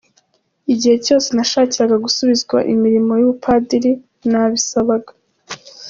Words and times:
Igihe 0.73 0.95
cyose 1.05 1.27
nashakira 1.35 1.95
gusubizwa 2.05 2.57
imirimo 2.73 3.11
y’ubupadiri, 3.21 3.91
nabisaba. 4.29 4.95